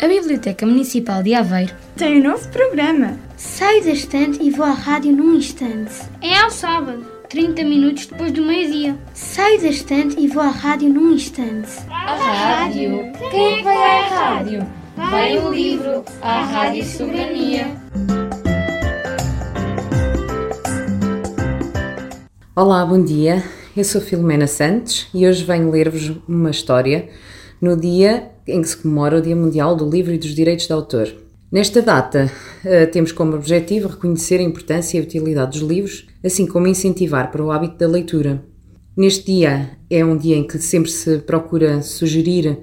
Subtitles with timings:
[0.00, 3.18] A Biblioteca Municipal de Aveiro tem um novo programa.
[3.36, 5.92] Saio da estante e vou à rádio num instante.
[6.22, 8.96] É ao sábado, 30 minutos depois do meio-dia.
[9.12, 11.72] Saio da estante e vou à rádio num instante.
[11.90, 13.12] A rádio?
[13.28, 14.66] Quem é que vai à rádio?
[14.96, 17.66] Vai o livro, a Rádio Soberania.
[22.54, 23.42] Olá, bom dia.
[23.76, 27.08] Eu sou Filomena Santos e hoje venho ler-vos uma história
[27.60, 30.72] no dia em que se comemora o Dia Mundial do Livro e dos Direitos de
[30.72, 31.12] Autor.
[31.50, 32.30] Nesta data,
[32.64, 37.30] eh, temos como objetivo reconhecer a importância e a utilidade dos livros, assim como incentivar
[37.30, 38.42] para o hábito da leitura.
[38.96, 42.58] Neste dia é um dia em que sempre se procura sugerir uh,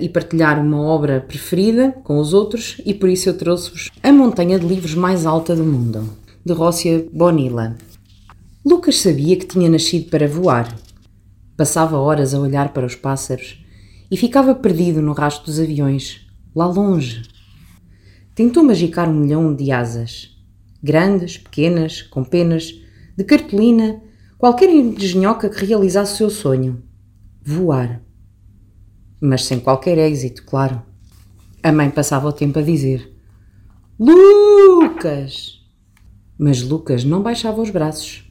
[0.00, 4.58] e partilhar uma obra preferida com os outros, e por isso eu trouxe-vos A Montanha
[4.58, 6.08] de Livros Mais Alta do Mundo,
[6.44, 7.76] de Rócia Bonilla.
[8.64, 10.76] Lucas sabia que tinha nascido para voar.
[11.56, 13.64] Passava horas a olhar para os pássaros
[14.10, 17.22] e ficava perdido no rastro dos aviões, lá longe.
[18.34, 20.36] Tentou magicar um milhão de asas,
[20.82, 22.80] grandes, pequenas, com penas,
[23.16, 24.02] de cartolina,
[24.38, 26.82] qualquer engenhoca que realizasse o seu sonho:
[27.42, 28.02] voar.
[29.20, 30.82] Mas sem qualquer êxito, claro.
[31.62, 33.12] A mãe passava o tempo a dizer:
[33.98, 35.64] Lucas!
[36.38, 38.30] Mas Lucas não baixava os braços.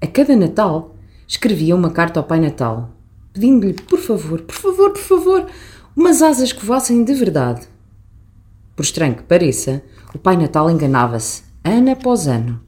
[0.00, 0.96] A cada Natal
[1.28, 2.99] escrevia uma carta ao Pai Natal
[3.32, 5.46] pedindo-lhe, por favor, por favor, por favor,
[5.96, 7.66] umas asas que voassem de verdade.
[8.74, 9.82] Por estranho que pareça,
[10.14, 12.60] o Pai Natal enganava-se, ano após ano,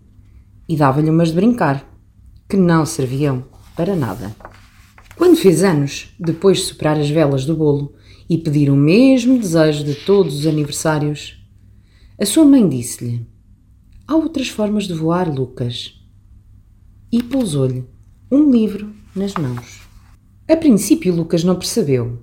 [0.69, 1.89] e dava-lhe umas de brincar,
[2.49, 3.45] que não serviam
[3.77, 4.35] para nada.
[5.17, 7.95] Quando fez anos, depois de soprar as velas do bolo
[8.29, 11.39] e pedir o mesmo desejo de todos os aniversários,
[12.21, 13.27] a sua mãe disse-lhe:
[14.07, 15.99] Há outras formas de voar, Lucas.
[17.11, 17.85] E pousou-lhe
[18.31, 19.92] um livro nas mãos.
[20.53, 22.19] A princípio, Lucas não percebeu,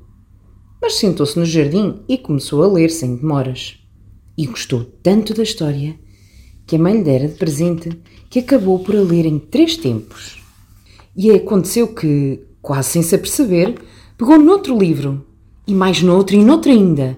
[0.79, 3.79] mas sentou-se no jardim e começou a ler sem demoras.
[4.37, 5.99] E gostou tanto da história
[6.67, 7.89] que a mãe lhe dera de presente
[8.29, 10.43] que acabou por a ler em três tempos.
[11.17, 13.73] E aconteceu que, quase sem se aperceber,
[14.15, 15.25] pegou noutro livro,
[15.65, 17.17] e mais noutro e noutro ainda.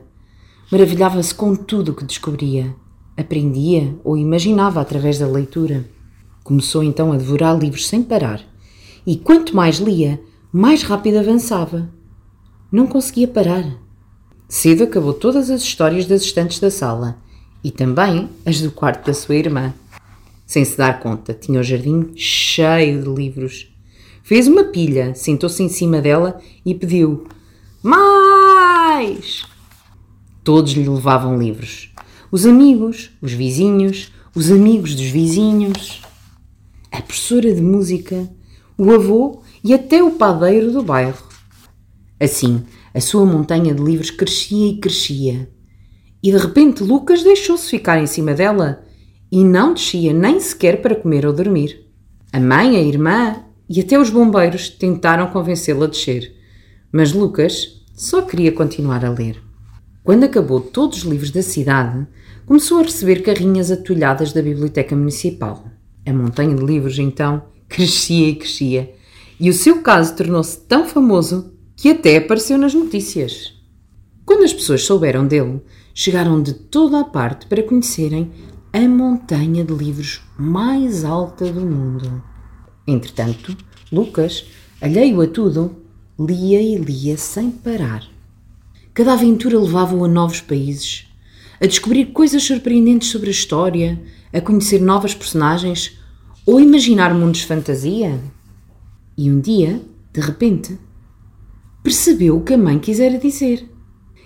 [0.72, 2.74] Maravilhava-se com tudo o que descobria,
[3.18, 5.86] aprendia ou imaginava através da leitura.
[6.42, 8.42] Começou então a devorar livros sem parar,
[9.06, 10.18] e quanto mais lia,
[10.52, 11.90] mais rápido avançava.
[12.72, 13.66] Não conseguia parar.
[14.50, 17.18] Cedo acabou todas as histórias das estantes da sala
[17.64, 19.74] e também as do quarto da sua irmã.
[20.46, 23.72] Sem se dar conta, tinha o jardim cheio de livros.
[24.24, 27.28] Fez uma pilha, sentou-se em cima dela e pediu:
[27.82, 29.46] Mais!
[30.44, 31.94] Todos lhe levavam livros.
[32.30, 36.02] Os amigos, os vizinhos, os amigos dos vizinhos.
[36.92, 38.30] A professora de música,
[38.84, 41.24] o avô e até o padeiro do bairro.
[42.20, 45.48] Assim, a sua montanha de livros crescia e crescia.
[46.24, 48.84] E de repente Lucas deixou-se ficar em cima dela
[49.32, 51.86] e não descia nem sequer para comer ou dormir.
[52.34, 56.36] A mãe, a irmã e até os bombeiros tentaram convencê-la a descer,
[56.92, 59.40] mas Lucas só queria continuar a ler.
[60.04, 62.08] Quando acabou todos os livros da cidade,
[62.48, 65.66] começou a receber carrinhas atulhadas da biblioteca municipal.
[66.04, 68.94] A montanha de livros, então, crescia e crescia
[69.40, 73.54] e o seu caso tornou-se tão famoso que até apareceu nas notícias.
[74.26, 75.62] Quando as pessoas souberam dele,
[75.94, 78.30] chegaram de toda a parte para conhecerem
[78.74, 82.22] a montanha de livros mais alta do mundo.
[82.86, 83.58] Entretanto,
[83.92, 84.46] Lucas,
[84.82, 85.76] alheio a tudo,
[86.20, 88.06] lia e lia sem parar.
[88.94, 91.08] Cada aventura levava-o a novos países,
[91.60, 94.02] a descobrir coisas surpreendentes sobre a história,
[94.34, 96.01] a conhecer novas personagens
[96.46, 98.20] ou imaginar mundos de fantasia.
[99.18, 99.82] E um dia,
[100.14, 100.78] de repente,
[101.84, 103.70] percebeu o que a mãe quisera dizer: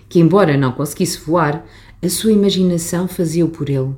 [0.08, 1.66] que, embora não conseguisse voar,
[2.02, 3.94] a sua imaginação fazia-o por ele.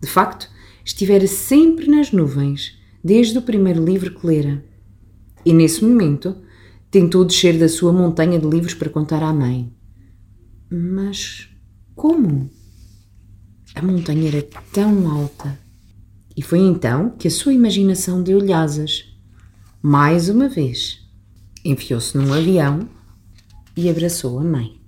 [0.00, 0.48] De facto,
[0.84, 4.64] estivera sempre nas nuvens, desde o primeiro livro que lera.
[5.44, 6.36] E nesse momento,
[6.90, 9.72] tentou descer da sua montanha de livros para contar à mãe.
[10.70, 11.48] Mas
[11.94, 12.50] como?
[13.74, 15.58] A montanha era tão alta.
[16.36, 19.04] E foi então que a sua imaginação deu-lhe asas
[19.82, 21.00] mais uma vez.
[21.64, 22.88] Enfiou-se num avião
[23.76, 24.80] e abraçou a mãe.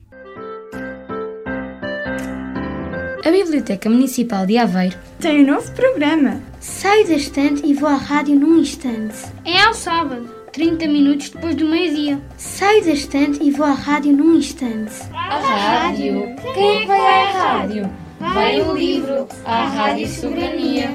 [3.24, 6.40] A Biblioteca Municipal de Aveiro tem um novo programa.
[6.60, 9.16] Saio da estante e vou à rádio num instante.
[9.44, 12.20] É ao sábado, 30 minutos depois do meio-dia.
[12.36, 14.94] Saio da estante e vou à rádio num instante.
[15.12, 16.36] A rádio?
[16.54, 18.03] Quem é vai à rádio?
[18.20, 20.90] Vai o livro, a Rádio Soberania.